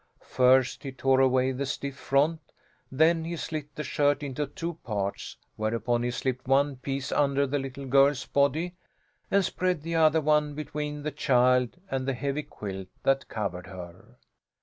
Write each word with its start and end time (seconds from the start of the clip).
First 0.25 0.81
he 0.81 0.91
tore 0.91 1.19
away 1.19 1.51
the 1.51 1.67
stiff 1.67 1.95
front, 1.95 2.39
then 2.91 3.23
he 3.23 3.35
slit 3.35 3.75
the 3.75 3.83
shirt 3.83 4.23
into 4.23 4.47
two 4.47 4.73
parts, 4.83 5.37
whereupon 5.57 6.01
he 6.01 6.09
slipped 6.09 6.47
one 6.47 6.77
piece 6.77 7.11
under 7.11 7.45
the 7.45 7.59
little 7.59 7.85
girl's 7.85 8.25
body, 8.25 8.73
and 9.29 9.45
spread 9.45 9.83
the 9.83 9.93
other 9.93 10.19
one 10.19 10.55
between 10.55 11.03
the 11.03 11.11
child 11.11 11.77
and 11.87 12.07
the 12.07 12.15
heavy 12.15 12.41
quilt 12.41 12.87
that 13.03 13.27
covered 13.29 13.67
her. 13.67 14.17